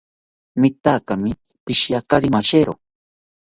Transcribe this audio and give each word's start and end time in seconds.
Mitaakimi 0.61 1.31
poshiakari 1.63 2.27
mashero 2.35 2.73